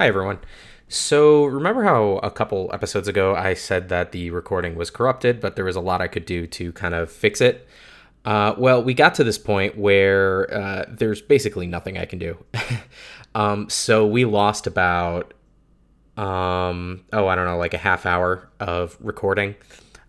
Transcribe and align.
Hi, 0.00 0.06
everyone. 0.06 0.38
So, 0.88 1.44
remember 1.44 1.84
how 1.84 2.20
a 2.22 2.30
couple 2.30 2.70
episodes 2.72 3.06
ago 3.06 3.34
I 3.34 3.52
said 3.52 3.90
that 3.90 4.12
the 4.12 4.30
recording 4.30 4.74
was 4.74 4.88
corrupted, 4.88 5.40
but 5.40 5.56
there 5.56 5.64
was 5.66 5.76
a 5.76 5.80
lot 5.82 6.00
I 6.00 6.08
could 6.08 6.24
do 6.24 6.46
to 6.46 6.72
kind 6.72 6.94
of 6.94 7.12
fix 7.12 7.42
it? 7.42 7.68
Uh, 8.24 8.54
well, 8.56 8.82
we 8.82 8.94
got 8.94 9.14
to 9.16 9.24
this 9.24 9.36
point 9.36 9.76
where 9.76 10.50
uh, 10.54 10.86
there's 10.88 11.20
basically 11.20 11.66
nothing 11.66 11.98
I 11.98 12.06
can 12.06 12.18
do. 12.18 12.42
um, 13.34 13.68
so, 13.68 14.06
we 14.06 14.24
lost 14.24 14.66
about, 14.66 15.34
um, 16.16 17.04
oh, 17.12 17.26
I 17.26 17.34
don't 17.34 17.44
know, 17.44 17.58
like 17.58 17.74
a 17.74 17.78
half 17.78 18.06
hour 18.06 18.48
of 18.58 18.96
recording. 19.00 19.54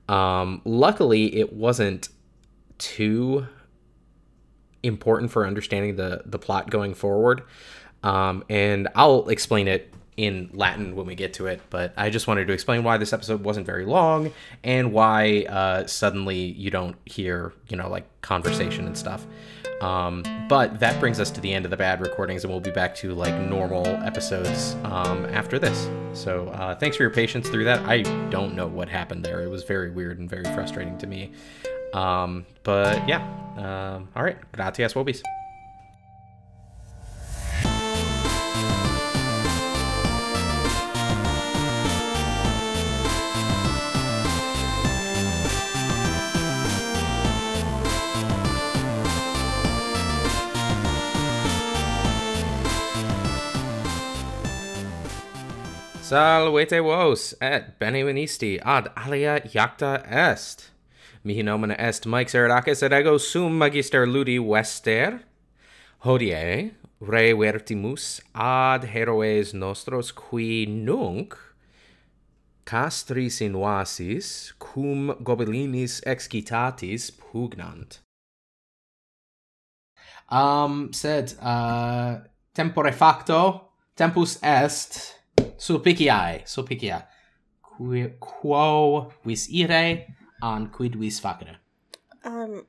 Um, 0.08 0.62
luckily, 0.64 1.36
it 1.36 1.52
wasn't 1.52 2.08
too 2.78 3.46
important 4.84 5.32
for 5.32 5.46
understanding 5.46 5.98
the, 5.98 6.22
the 6.26 6.40
plot 6.40 6.70
going 6.70 6.94
forward. 6.94 7.44
Um, 8.04 8.44
and 8.50 8.88
I'll 8.96 9.30
explain 9.30 9.68
it 9.68 9.94
in 10.18 10.50
Latin 10.54 10.96
when 10.96 11.06
we 11.06 11.16
get 11.16 11.34
to 11.36 11.48
it, 11.48 11.62
but 11.70 11.94
I 11.98 12.10
just 12.10 12.28
wanted 12.28 12.48
to 12.48 12.54
explain 12.54 12.84
why 12.84 12.98
this 12.98 13.14
episode 13.14 13.44
wasn't 13.44 13.66
very 13.66 13.86
long 13.86 14.32
and 14.64 14.92
why 14.92 15.46
uh, 15.50 15.88
suddenly 15.88 16.38
you 16.38 16.70
don't 16.70 16.96
hear, 17.06 17.54
you 17.70 17.78
know, 17.78 17.90
like 17.90 18.06
conversation 18.22 18.86
and 18.86 18.98
stuff. 18.98 19.26
Um, 19.82 20.24
but 20.48 20.80
that 20.80 21.00
brings 21.00 21.20
us 21.20 21.32
to 21.32 21.42
the 21.42 21.52
end 21.52 21.66
of 21.66 21.72
the 21.72 21.78
bad 21.78 22.02
recordings, 22.02 22.44
and 22.44 22.54
we'll 22.54 22.62
be 22.62 22.70
back 22.70 22.94
to 22.98 23.16
like 23.16 23.34
normal 23.50 23.88
episodes 23.88 24.76
um, 24.84 25.26
after 25.26 25.58
this. 25.58 25.90
So 26.14 26.50
uh, 26.50 26.76
thanks 26.76 26.98
for 26.98 27.04
your 27.04 27.10
patience 27.10 27.50
through 27.50 27.64
that. 27.64 27.84
I 27.88 28.04
don't 28.30 28.56
know 28.56 28.68
what 28.68 28.90
happened 28.90 29.26
there. 29.26 29.42
It 29.42 29.50
was 29.50 29.64
very 29.64 29.90
weird 29.90 30.20
and 30.20 30.30
very 30.30 30.46
frustrating 30.54 31.00
to 31.00 31.08
me. 31.08 31.32
Um, 31.96 32.46
but 32.62 33.08
yeah, 33.08 33.24
um, 33.58 34.08
all 34.16 34.24
right. 34.24 34.38
Gratias 34.52 34.94
vobis. 34.94 35.24
Salvete 56.12 56.82
vos 56.84 57.34
et 57.40 57.80
benevenisti 57.80 58.60
ad 58.66 58.90
alia 58.98 59.38
iacta 59.48 59.92
est. 60.12 60.70
Mihi 61.24 61.42
nomina 61.42 61.78
est 61.80 62.06
Mike 62.06 62.28
Seradakis, 62.28 62.84
et 62.84 62.92
ego 62.92 63.18
sum 63.18 63.58
magister 63.58 64.06
ludi 64.06 64.38
vester. 64.38 65.22
Hodie 66.04 66.72
revertimus 67.00 68.20
ad 68.36 68.90
heroes 68.92 69.54
nostros 69.54 70.12
qui 70.12 70.66
nunc 70.66 71.38
castris 72.66 73.40
in 73.40 73.56
oasis 73.56 74.52
cum 74.60 75.16
gobelinis 75.24 76.02
excitatis 76.04 77.10
pugnant. 77.10 78.02
Um, 80.28 80.92
sed, 80.92 81.36
uh, 81.42 82.18
tempore 82.54 82.92
facto, 82.92 83.70
tempus 83.96 84.40
est, 84.44 85.21
Sulpiciae, 85.62 86.42
Sulpicia, 86.48 87.08
qui, 87.62 88.16
quo 88.18 89.14
vis 89.22 89.46
ire, 89.54 90.16
an 90.42 90.72
quid 90.72 90.96
vis 90.98 91.20
facere? 91.22 91.60
Um, 92.26 92.66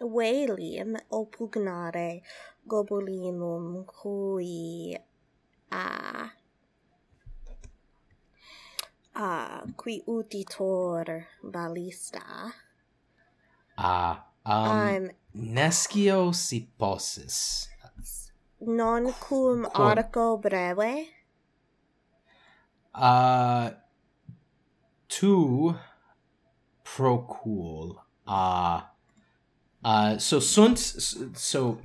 velim 0.00 0.96
opugnare 1.14 2.20
gobulinum 2.66 3.84
cui 3.84 4.98
a 5.68 6.32
a 9.12 9.62
qui 9.76 10.02
utitor 10.06 11.28
ballista 11.42 12.52
a 13.76 14.26
um, 14.42 14.66
um 14.66 15.10
nescio 15.30 16.32
si 16.32 16.68
possis. 16.76 17.68
Non 18.58 19.04
cum, 19.20 19.62
cum 19.62 19.70
arco 19.72 20.38
breve 20.38 21.19
uh 22.94 23.70
to 25.08 25.74
procul 26.84 27.96
uh 28.26 28.80
uh 29.84 30.18
so 30.18 30.40
sunt 30.40 30.78
so 31.34 31.78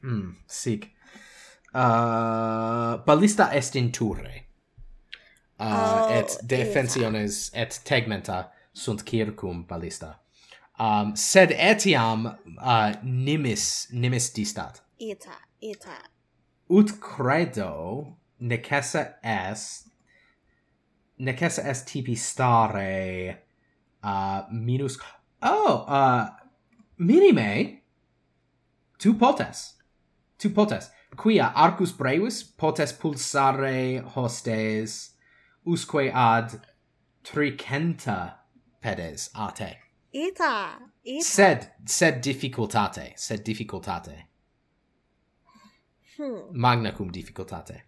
hmm 0.00 0.30
sic. 0.46 0.90
Uh 1.74 2.96
ballista 3.04 3.50
est 3.52 3.76
in 3.76 3.90
turre 3.92 4.46
uh, 5.60 6.06
oh, 6.08 6.12
et 6.12 6.38
defensiones 6.46 7.50
esa. 7.52 7.56
et 7.62 7.80
tegmenta 7.84 8.50
sunt 8.72 9.02
circum 9.04 9.66
ballista 9.66 10.20
um 10.78 11.14
sed 11.16 11.50
etiam 11.50 12.26
uh, 12.26 12.92
nimis 13.02 13.88
nimis 13.92 14.32
distat. 14.32 14.82
Ita 14.98 15.36
ita 15.60 15.96
ut 16.68 17.00
credo 17.00 18.16
necessa 18.40 19.14
est 19.22 19.86
necessa 21.18 21.62
est 21.62 21.86
tipi 21.86 22.14
stare 22.14 23.44
uh, 24.02 24.44
minus 24.50 24.98
oh 25.42 25.84
uh, 25.88 26.28
minime 26.96 27.82
tu 28.98 29.14
potes 29.14 29.76
tu 30.38 30.50
potes 30.50 30.90
quia 31.16 31.52
arcus 31.54 31.92
brevis 31.92 32.42
potes 32.42 32.92
pulsare 32.92 34.02
hostes 34.14 35.14
usque 35.64 36.10
ad 36.12 36.60
tricenta 37.22 38.38
pedes 38.80 39.30
ate. 39.34 39.78
ita 40.12 40.78
ita 41.04 41.22
sed 41.22 41.72
sed 41.84 42.20
difficultate 42.20 43.12
sed 43.16 43.42
difficultate 43.42 44.28
hmm. 46.16 46.40
magna 46.52 46.92
cum 46.92 47.10
difficultate 47.10 47.84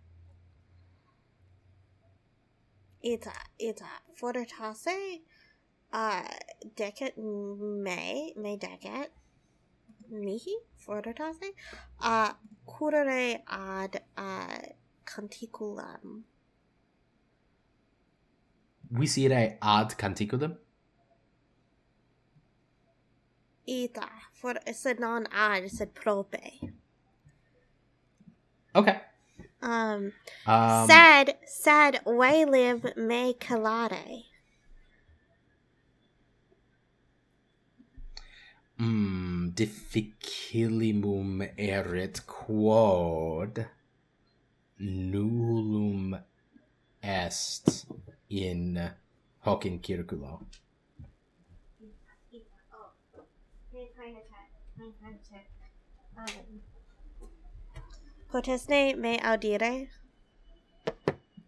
It's 3.03 3.29
it's 3.59 3.83
Furatase, 4.21 5.21
uh, 5.93 6.23
Decat 6.77 7.17
May 7.17 8.33
May 8.37 8.57
Decat 8.57 9.09
Mihi 10.11 10.57
for 10.77 11.01
the 11.03 11.13
tasse 11.13 11.53
uh, 12.01 12.33
curare 12.67 13.43
ad 13.47 14.01
uh, 14.17 14.59
canticulum. 15.05 16.23
Visire 18.93 19.59
ad 19.63 19.97
canticulum. 19.97 20.57
Ita 23.69 24.09
for 24.33 24.55
it 24.67 24.75
said 24.75 24.99
non 24.99 25.29
ad 25.31 25.65
it 25.65 25.71
said 25.71 25.95
prope. 25.95 26.35
Okay. 28.75 29.01
Um, 29.61 30.13
um 30.47 30.87
said 30.89 31.37
said 31.47 32.01
way 32.07 32.45
live 32.45 32.97
me 32.97 33.35
calade. 33.35 34.25
Mm, 38.79 39.55
difficilimum 39.55 41.43
erit 41.59 42.25
quod 42.27 43.67
nullum 44.79 46.23
est 47.03 47.87
in 48.29 48.93
hoc 49.41 49.65
in 49.67 49.81
circulo. 49.81 50.47
Oh, 56.17 56.78
potesne 58.31 58.97
me 58.97 59.19
audire? 59.19 59.89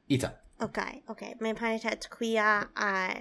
Ita. 0.08 0.34
Okay, 0.62 1.02
okay. 1.08 1.34
Me 1.40 1.54
panitet 1.54 2.08
quia 2.10 2.68
a 2.76 3.14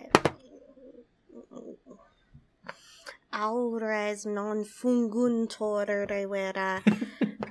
aures 3.32 4.26
non 4.26 4.66
funguntor 4.66 5.86
revera 6.10 6.82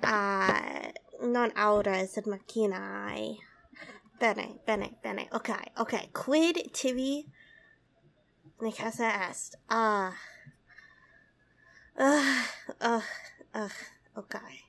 a 0.02 0.92
non 1.22 1.50
aures 1.56 2.12
sed 2.12 2.24
machinae. 2.24 3.38
Bene, 4.20 4.58
bene, 4.66 4.98
bene. 5.02 5.28
Okay, 5.32 5.72
okay. 5.78 6.10
Quid 6.12 6.72
tibi 6.72 7.26
Nicasa 8.60 9.30
est. 9.30 9.54
Ah. 9.70 10.12
Uh, 11.96 12.42
uh, 12.80 13.00
ugh. 13.54 13.72
Okay 14.16 14.67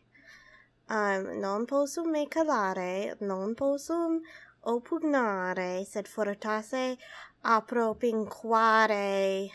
um, 0.90 1.40
non 1.40 1.66
possum 1.66 2.10
me 2.10 2.28
calare, 2.28 3.16
non 3.22 3.54
possum 3.54 4.20
opugnare, 4.62 5.86
sed 5.86 6.08
fortasse 6.08 6.98
apropinquare 7.42 9.50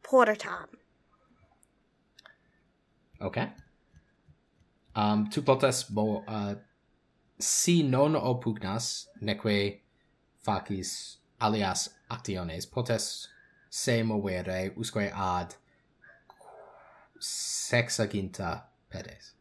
portam. 0.00 0.68
Okay. 3.20 3.52
Um, 4.94 5.28
tu 5.28 5.42
potes 5.42 5.90
mo, 5.90 6.24
uh, 6.26 6.54
si 7.38 7.82
non 7.82 8.14
opugnas, 8.14 9.08
neque 9.20 9.82
facis 10.42 11.18
alias 11.40 11.90
actiones, 12.08 12.66
potes 12.66 13.28
se 13.68 14.02
movere 14.02 14.72
usque 14.76 15.10
ad 15.12 15.54
sexaginta 17.18 18.68
pedes. 18.88 19.33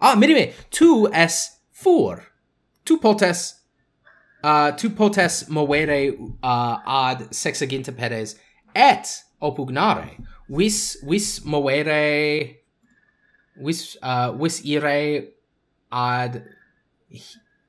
Ah, 0.00 0.14
minime, 0.16 0.52
tu 0.70 1.08
es 1.12 1.50
fur. 1.72 2.22
Tu 2.84 2.98
potes 2.98 3.54
uh, 4.42 4.72
tu 4.72 4.90
potes 4.90 5.48
movere 5.48 6.12
uh, 6.42 6.78
ad 6.86 7.30
sexaginta 7.30 7.92
pedes 7.96 8.36
et 8.74 9.22
opugnare. 9.42 10.16
Vis 10.48 10.96
vis 11.02 11.40
movere 11.44 12.56
vis 13.56 13.96
uh, 14.02 14.32
vis 14.32 14.60
ire 14.64 15.28
ad 15.92 16.42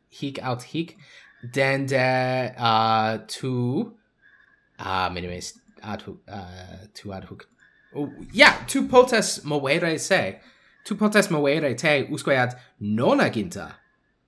hic 0.09 0.39
aut 0.43 0.63
hic 0.63 0.97
dende 1.43 2.53
uh, 2.57 3.17
tu 3.27 3.95
ah, 4.79 5.07
uh, 5.07 5.09
minimis 5.13 5.53
ad 5.81 6.01
hoc, 6.01 6.17
uh, 6.27 6.87
tu 6.93 7.13
ad 7.13 7.23
hoc 7.25 7.45
oh, 7.95 8.09
yeah 8.33 8.63
tu 8.67 8.87
potes 8.87 9.43
movere 9.43 9.97
se 9.97 10.39
tu 10.89 10.95
potes 10.95 11.29
movere 11.29 11.75
te 11.75 12.07
usque 12.09 12.35
ad 12.35 12.55
non 12.79 13.19
aginta 13.19 13.75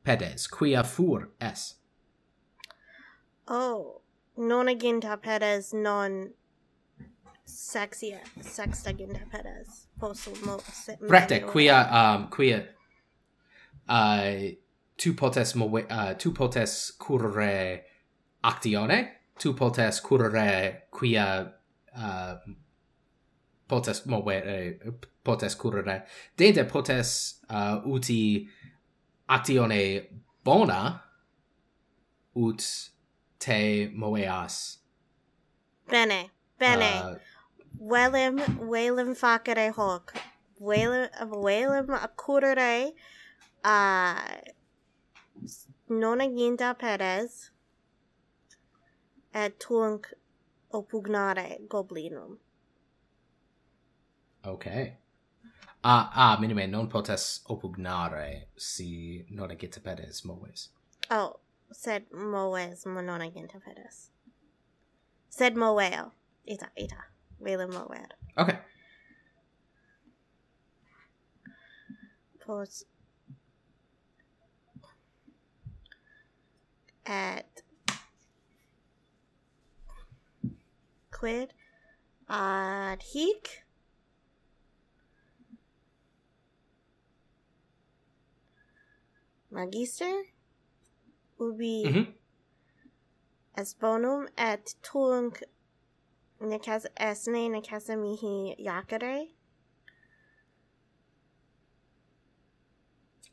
pedes 0.04 0.48
quia 0.48 0.84
fur 0.84 1.30
es. 1.40 1.76
Oh, 3.48 4.02
non 4.38 4.68
aginta 4.68 5.18
pedes 5.18 5.74
non 5.74 6.34
sexia 7.46 8.20
sexta 8.42 8.90
aginta 8.90 9.26
pedes 9.32 9.88
possum 10.00 10.38
mo 10.46 10.60
recte 11.10 11.42
quia 11.52 11.80
um 11.92 12.30
quia 12.30 12.68
uh, 13.90 14.56
tu 14.98 15.14
potes 15.14 15.56
mo 15.56 15.66
uh, 15.66 16.14
tu 16.14 16.32
potes 16.32 16.92
currere 17.00 17.86
actione 18.44 19.00
tu 19.40 19.54
potes 19.54 20.00
currere 20.00 20.88
quia 20.92 21.54
uh, 21.96 22.38
potes 23.72 24.04
movere, 24.06 24.78
potes 25.24 25.56
currere. 25.56 26.02
de 26.38 26.66
potes 26.68 27.14
uh, 27.50 27.80
uti 27.88 28.50
actione 29.32 29.82
bona 30.44 30.82
ut 32.36 32.64
te 33.40 33.90
moeas. 33.94 34.80
Bene, 35.90 36.30
bene. 36.60 36.92
Uh, 37.00 37.16
velem, 37.92 38.38
velem 38.70 39.16
facere 39.16 39.72
hoc. 39.76 40.14
Velem, 40.60 41.10
velem 41.44 41.96
a 41.96 42.08
uh, 43.64 44.38
non 45.88 46.22
aginta 46.22 46.74
peres 46.74 47.52
et 49.34 49.58
tunc 49.60 50.08
oppugnare 50.72 51.60
goblinum. 51.68 52.38
Okay. 54.46 54.98
Ah, 55.84 56.12
ah, 56.14 56.38
minime, 56.40 56.68
non 56.68 56.88
potes 56.88 57.42
opugnare 57.50 58.48
si 58.56 59.26
nona 59.30 59.56
ginta 59.56 59.80
peres 59.80 60.24
moves. 60.24 60.70
Oh, 61.10 61.40
sed 61.72 62.06
moves 62.12 62.86
mo 62.86 63.02
nona 63.02 63.30
ginta 63.30 63.60
peres. 63.60 64.10
Sed 65.30 65.56
moveo. 65.56 66.12
Ita, 66.46 66.70
ita. 66.76 66.98
Vele 67.40 67.68
mover. 67.68 68.10
Okay. 68.38 68.60
Pos 72.40 72.86
at 77.06 77.64
quid 81.12 81.54
ad 82.30 83.02
hic 83.14 83.66
magister? 89.52 90.14
Ubi 91.40 91.84
mm 91.86 91.94
-hmm. 91.94 92.08
es 93.62 93.74
bonum 93.74 94.28
et 94.38 94.76
tunc 94.82 95.42
necas 96.40 96.86
esne 96.96 97.50
necasa 97.50 97.96
mihi 97.96 98.56
iacere 98.58 99.16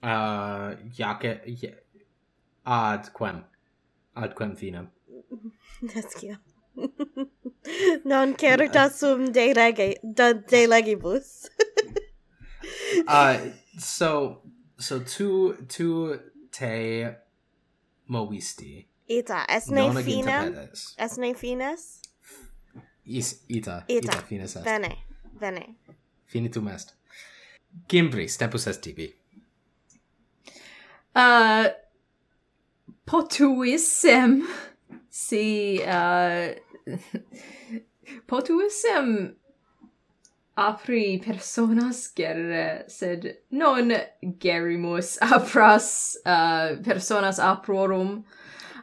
uh 0.02 0.68
iace 0.98 1.70
ad 2.64 3.12
quem 3.16 3.44
ad 4.14 4.34
quem 4.38 4.56
finem. 4.56 4.86
Nescio 5.82 6.36
non 8.04 8.36
certa 8.36 8.88
sum 8.88 9.32
de 9.32 9.54
lege 9.54 9.88
de 10.50 10.66
legibus 10.66 11.48
uh 13.06 13.38
so 13.78 14.42
so 14.78 15.00
tu 15.00 15.54
tu 15.68 16.18
te 16.50 17.06
movisti 18.06 18.88
ita 19.08 19.44
esne 19.48 20.02
finem. 20.02 20.54
Esne 20.98 21.34
es 21.72 22.02
Is, 23.04 23.44
ita, 23.48 23.84
ita, 23.88 24.12
ita 24.12 24.22
finis 24.28 24.56
est. 24.56 24.64
Bene, 24.64 24.96
bene. 25.40 25.76
Finitum 26.26 26.68
est. 26.68 26.94
Gimbri, 27.88 28.28
stepus 28.28 28.66
est 28.66 28.82
tibi. 28.82 29.14
Uh, 31.16 31.68
potuissem, 33.06 34.46
si, 35.08 35.80
uh, 35.82 36.52
potuissem 38.28 39.36
apri 40.58 41.20
personas 41.24 42.12
gerere, 42.16 42.84
sed 42.90 43.36
non 43.52 43.92
gerimus 44.38 45.16
apras 45.22 46.16
uh, 46.26 46.76
personas 46.82 47.38
aprorum, 47.38 48.24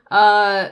uh, 0.10 0.69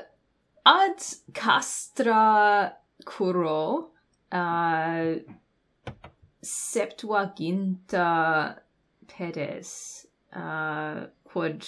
ad 0.66 1.04
castra 1.34 2.74
curo 3.06 3.90
uh, 4.32 5.16
septuaginta 6.42 8.08
pedes 9.08 10.06
uh, 10.34 11.08
quod 11.26 11.68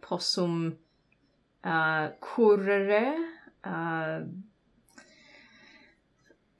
possum 0.00 0.76
uh, 1.64 2.08
currere 2.20 3.16
uh, 3.64 4.20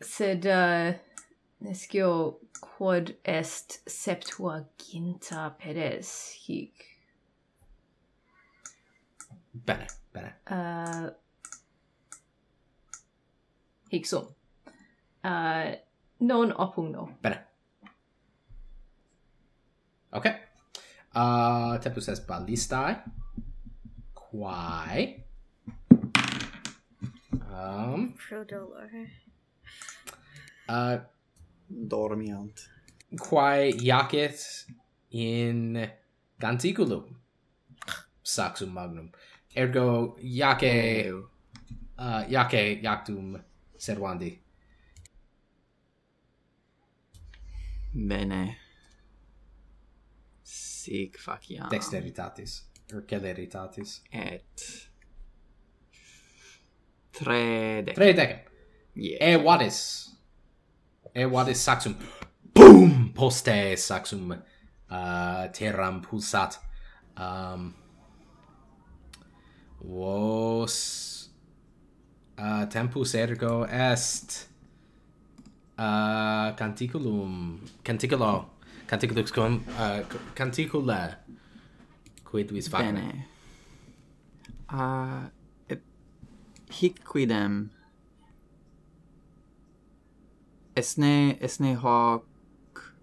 sed 0.01 0.47
uh, 0.47 0.93
nescio 1.61 2.41
quod 2.61 3.17
est 3.25 3.81
septuaginta 3.87 5.57
pedes 5.59 6.33
hic. 6.47 6.85
Bene, 9.53 9.87
bene. 10.13 10.35
Uh, 10.47 11.11
hic 13.91 14.07
sum. 14.07 14.29
Uh, 15.25 15.75
non 16.21 16.53
opugno. 16.53 17.09
Bene. 17.23 17.45
Okay. 20.13 20.37
Uh, 21.15 21.79
tempus 21.79 22.09
est 22.09 22.27
ballistae. 22.27 23.03
Quae? 24.15 25.25
Um. 27.51 28.15
Pro 28.17 28.45
dolore. 28.45 29.11
Uh, 30.69 30.99
dormiant. 31.69 32.69
Quae 33.17 33.73
iacet 33.73 34.67
in 35.11 35.89
ganticulum 36.41 37.17
saxum 38.23 38.73
magnum. 38.73 39.11
Ergo 39.55 40.17
iace 40.21 41.13
uh, 41.99 42.25
iace 42.29 42.81
iactum 42.83 43.37
servandi. 43.79 44.33
Bene. 47.95 48.57
Sic 50.43 51.19
faciam. 51.19 51.71
Dexteritatis 51.71 52.65
er 52.93 53.03
celeritatis. 53.09 54.03
Et. 54.13 54.67
Tre 57.11 57.83
decem 57.83 57.95
tre 57.95 58.13
decem. 58.13 58.45
Yeah. 58.95 59.35
e 59.35 59.37
vadis 59.37 60.16
Eoade 61.17 61.55
saxum. 61.55 61.97
Boom! 62.55 63.13
Poste 63.15 63.77
saxum 63.77 64.33
uh, 64.91 65.49
terram 65.53 66.03
pulsat. 66.03 66.61
Um 67.17 67.73
vos 69.81 71.31
uh, 72.39 72.67
tempus 72.69 73.15
ergo 73.15 73.65
est 73.65 74.49
uh, 75.79 76.53
canticulum 76.57 77.61
canticulo 77.85 78.51
canticulus 78.87 79.31
cum 79.31 79.65
uh, 79.79 80.03
canticula 80.35 81.17
quid 82.25 82.51
vis 82.51 82.69
facere? 82.69 82.93
Bene. 82.93 83.27
Uh, 84.69 85.31
hic 86.69 87.05
quidem 87.05 87.71
esne 90.77 91.39
esne 91.41 91.75
hoc 91.83 92.25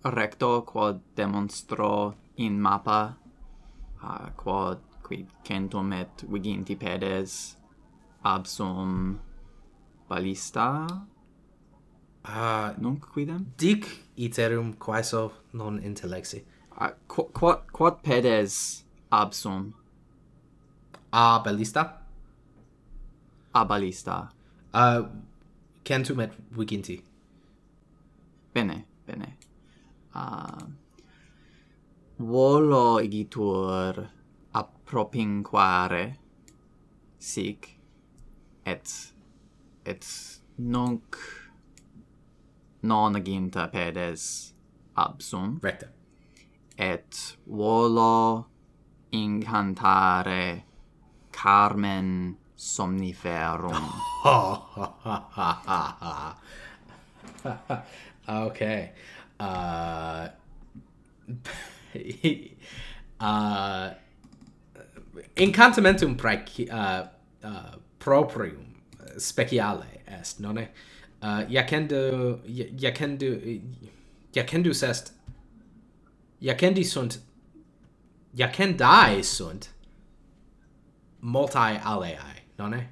recto 0.04 0.62
quod 0.62 1.02
demonstro 1.16 2.16
in 2.38 2.62
mappa 2.62 3.02
uh, 4.04 4.30
quod 4.38 4.80
quid 5.04 5.28
centum 5.44 5.94
et 5.94 6.26
viginti 6.30 6.76
pedes 6.76 7.58
absum 8.24 9.20
balista 10.10 10.88
ballista. 10.88 11.08
Uh, 12.26 12.74
nunc 12.78 13.02
quidem? 13.14 13.46
Dic 13.58 13.86
iterum 14.16 14.74
quaeso 14.74 15.32
non 15.54 15.80
intellexi. 15.84 16.44
Uh, 16.80 16.92
qu 17.08 17.24
quod 17.34 17.72
quod 17.72 18.02
pedes 18.04 18.84
absum 19.12 19.74
a 21.12 21.40
ballista? 21.44 21.84
A 23.54 23.66
ballista. 23.66 24.30
Uh, 24.74 25.04
centum 25.84 26.20
et 26.22 26.32
viginti. 26.52 27.13
Bene, 28.54 28.86
bene. 29.06 29.38
Uh, 30.14 30.72
volo 32.18 33.00
igitur 33.00 34.10
appropinquare 34.52 36.20
sic 37.18 37.80
et 38.64 39.14
et 39.86 40.06
nunc 40.58 41.18
non 42.84 43.16
aginta 43.16 43.68
pedes 43.70 44.54
absum. 44.94 45.58
Recta 45.62 45.88
et 46.78 47.38
volo 47.46 48.48
incantare 49.12 50.66
carmen 51.32 52.38
somniferum. 52.56 53.92
Ah, 58.28 58.46
okay. 58.46 58.92
Ah, 59.40 60.30
ah, 63.20 63.20
uh, 63.20 63.24
uh, 63.26 63.94
incantamentum 65.36 66.16
praeci, 66.16 66.70
uh, 66.70 67.08
uh, 67.44 67.76
proprium 68.00 68.76
speciale 69.18 69.86
est, 70.08 70.40
nonne? 70.40 70.70
Uh, 71.22 71.44
jacendu, 71.50 72.40
jacendu, 72.76 73.62
jacendus 74.34 74.84
est, 74.84 75.14
jacendi 76.42 76.84
sunt, 76.84 77.20
jacendae 78.36 79.24
sunt 79.24 79.70
multae 81.22 81.80
aleae, 81.84 82.44
nonne? 82.58 82.88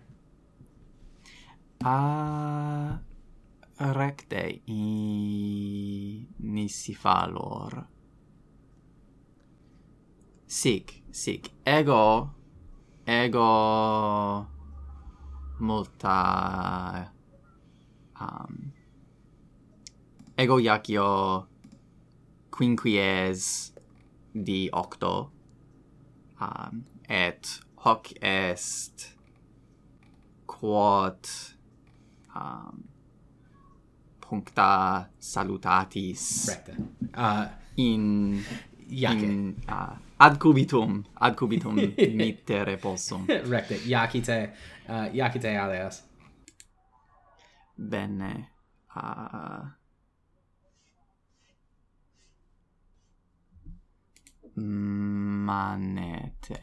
Ah... 1.84 2.94
Uh 2.94 3.11
recte 3.82 4.62
i 4.68 6.28
nisifalor. 6.40 7.88
Sic, 10.46 11.02
sic, 11.12 11.50
ego, 11.66 12.30
ego 13.06 14.48
multa, 15.60 17.12
um, 18.20 18.72
ego 20.38 20.60
iacio 20.60 21.48
quinquies 22.52 23.74
di 24.34 24.70
octo, 24.74 25.32
um, 26.40 26.86
et 27.10 27.60
hoc 27.78 28.14
est 28.22 29.16
quod 30.46 31.28
um, 32.36 32.91
puncta 34.32 35.10
salutatis 35.20 36.48
recte 36.48 36.76
uh, 37.18 37.46
in 37.76 38.42
iace 38.88 39.26
in, 39.26 39.56
uh, 39.68 39.96
ad 40.18 40.38
cubitum 40.38 41.04
ad 41.20 41.36
cubitum 41.36 41.76
mittere 42.20 42.78
possum 42.78 43.26
recte 43.28 43.76
iacite 43.76 44.54
uh, 44.88 45.10
iacite 45.12 45.58
alias 45.58 46.04
bene 47.76 48.52
uh, 48.96 49.68
manete. 55.52 56.60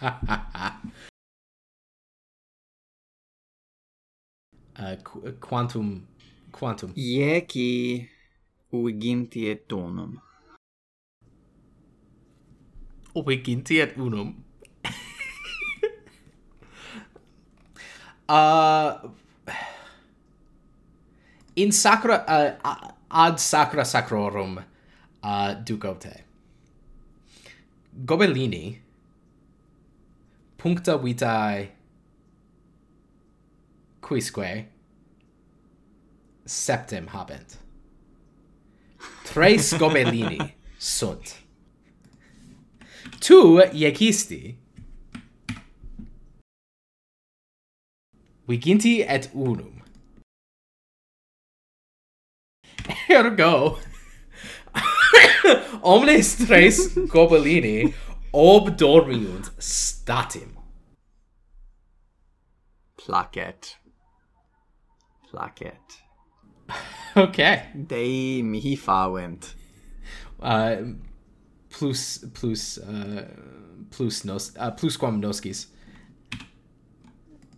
Uh, 4.78 4.94
qu 5.02 5.32
quantum 5.40 6.06
quantum. 6.56 6.92
Ieci 6.96 8.08
uiginti 8.72 9.48
et 9.48 9.72
unum. 9.72 10.20
Uiginti 13.14 13.80
et 13.80 13.96
unum. 13.96 14.34
Uh, 18.28 19.08
in 21.54 21.70
sacra 21.70 22.24
uh, 22.26 22.90
ad 23.06 23.38
sacra 23.38 23.84
sacrorum 23.84 24.64
uh, 25.22 25.54
duco 25.62 25.94
te 25.96 26.24
gobelini 27.92 28.82
puncta 30.56 30.96
vitae 30.96 31.70
quisque 34.00 34.75
septem 36.46 37.06
habent. 37.06 37.58
Tres 39.24 39.72
gobelini 39.78 40.54
sunt. 40.78 41.42
Tu 43.20 43.60
iecisti. 43.72 44.56
Viginti 48.46 49.02
et 49.02 49.30
unum. 49.34 49.82
Ergo, 53.08 53.78
omnes 55.82 56.36
tres 56.36 56.94
gobelini 57.08 57.94
obdormiunt 58.32 59.50
statim. 59.58 60.54
Placet. 62.94 63.78
Placet. 65.30 66.05
okay. 67.16 67.62
dei 67.74 68.42
mihi 68.42 68.76
fawent. 68.76 69.54
Uh, 70.40 70.94
plus 71.70 72.24
plus 72.34 72.78
uh, 72.78 73.24
plus 73.90 74.24
nos 74.24 74.52
uh, 74.56 74.70
plusquam 74.70 75.20
noscis. 75.20 75.66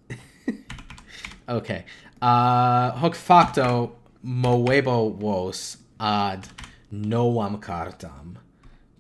okay. 1.49 1.85
Uh, 2.21 2.91
hoc 2.99 3.15
facto 3.15 3.97
moebo 4.25 5.17
vos 5.19 5.77
ad 6.01 6.49
novam 6.91 7.59
cartam 7.61 8.39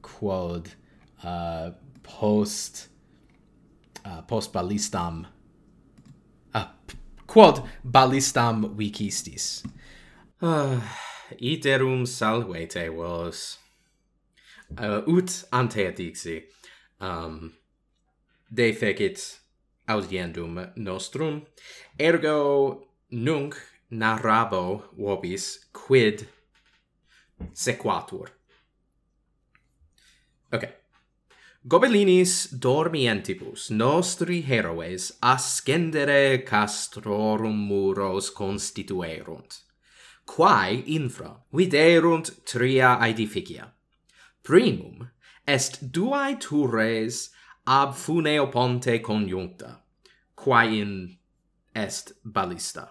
quod 0.03 0.69
uh, 1.25 1.71
post 2.03 2.89
uh, 4.05 4.23
post 4.23 4.53
ballistam 4.53 5.27
uh, 6.55 6.61
ah, 6.61 6.73
quod 7.27 7.63
ballistam 7.85 8.77
wicistis 8.77 9.63
Ah, 10.41 10.81
iterum 11.41 12.07
salvete 12.07 12.89
vos. 12.95 13.59
Uh, 14.79 15.03
ut 15.09 15.45
ante 15.51 15.91
dixi, 15.91 16.45
um, 17.01 17.51
defecit 18.49 19.41
audiendum 19.89 20.61
nostrum, 20.77 21.43
ergo 21.99 22.87
nunc 23.11 23.57
narrabo 23.91 24.85
vobis 24.97 25.59
quid 25.73 26.29
sequatur. 27.53 28.31
Okay. 30.53 30.73
Gobelinis 31.67 32.47
dormientibus 32.53 33.71
nostri 33.71 34.43
heroes 34.43 35.19
ascendere 35.21 36.45
castrorum 36.45 37.67
muros 37.67 38.31
constituerunt 38.31 39.67
quae 40.29 40.85
infra 40.87 41.41
viderunt 41.53 42.45
tria 42.45 42.99
aedificia. 43.01 43.73
Primum 44.43 45.09
est 45.47 45.91
duae 45.91 46.37
turres 46.37 47.31
ab 47.67 47.95
funeo 47.95 48.47
ponte 48.53 49.01
conjuncta, 49.03 49.79
quae 50.37 50.81
in 50.83 51.17
est 51.75 52.13
balista. 52.25 52.91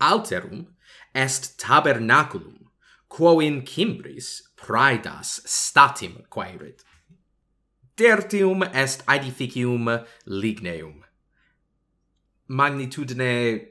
Alterum 0.00 0.66
est 1.14 1.58
tabernaculum, 1.58 2.68
quo 3.08 3.40
in 3.40 3.62
cimbris 3.62 4.42
praedas 4.56 5.40
statim 5.46 6.24
quaerit. 6.28 6.82
Tertium 7.96 8.62
est 8.62 9.02
aedificium 9.06 10.04
ligneum, 10.26 11.02
magnitudine 12.48 13.68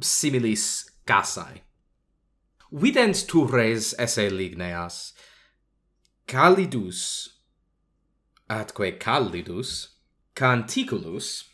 similis 0.00 0.93
gasae. 1.06 1.62
Videns 2.72 3.22
tu 3.24 3.44
res 3.46 3.94
esse 3.98 4.28
ligneas, 4.30 5.12
calidus, 6.26 7.28
atque 8.48 8.98
calidus, 8.98 9.88
canticulus, 10.34 11.44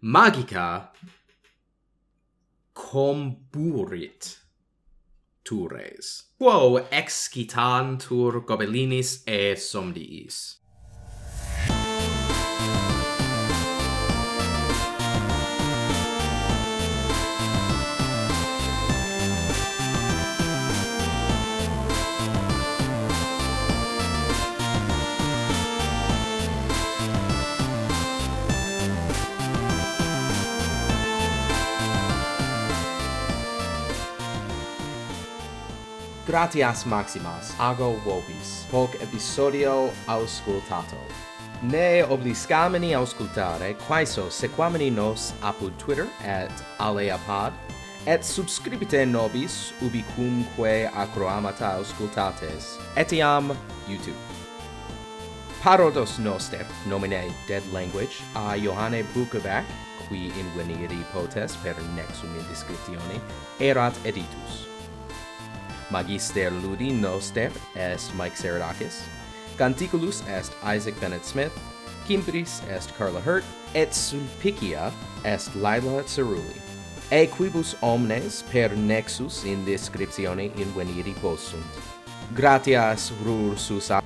magica 0.00 0.90
comburit 2.72 4.38
tu 5.42 5.66
res. 5.66 6.28
Quo 6.38 6.78
excitantur 6.92 8.44
gobelinis 8.46 9.24
e 9.26 9.56
somniis? 9.56 10.57
Gratias 36.28 36.84
maximas 36.84 37.54
ago 37.58 37.94
vobis, 38.04 38.66
hoc 38.70 38.94
episodio 39.00 39.90
auscultato. 40.06 40.98
Ne 41.62 42.04
obliscamini 42.04 42.92
auscultare 42.94 43.74
quaeso 43.86 44.28
sequamini 44.30 44.90
nos 44.90 45.32
apud 45.40 45.72
Twitter 45.78 46.06
at 46.22 46.52
aleapod, 46.78 47.54
et 48.06 48.22
subscribite 48.22 49.06
nobis 49.06 49.72
ubi 49.80 50.04
cumque 50.14 50.90
acroamata 50.92 51.78
auscultates, 51.78 52.76
etiam 52.94 53.56
YouTube. 53.88 54.20
Parodos 55.62 56.18
noster, 56.18 56.66
nomine 56.84 57.32
Dead 57.46 57.62
Language, 57.72 58.20
a 58.34 58.54
Johanne 58.54 59.02
Bukovac, 59.14 59.64
qui 60.08 60.26
in 60.26 60.52
veniri 60.54 61.02
potes 61.10 61.56
per 61.56 61.74
nexum 61.96 62.36
indiscriptione, 62.36 63.18
erat 63.58 63.96
editus. 64.04 64.77
Magister 65.90 66.50
Ludi 66.50 66.92
Noster 66.92 67.50
est 67.74 68.14
Mike 68.14 68.36
Saradakis, 68.36 69.02
Canticulus 69.56 70.22
est 70.28 70.52
Isaac 70.62 70.94
Bennett 71.00 71.24
Smith, 71.24 71.52
Kimbris 72.06 72.60
est 72.68 72.94
Carla 72.96 73.20
Hurt, 73.20 73.44
et 73.74 73.92
Sulpicia 73.92 74.92
est 75.24 75.54
Lila 75.54 76.02
Cerulli. 76.06 76.60
E 77.10 77.26
quibus 77.26 77.74
omnes 77.80 78.44
per 78.52 78.76
nexus 78.76 79.44
in 79.44 79.64
descriptione 79.64 80.50
inveniri 80.56 81.14
possunt. 81.22 81.64
Gratias 82.34 83.12
rursus 83.24 83.90
a 83.90 84.02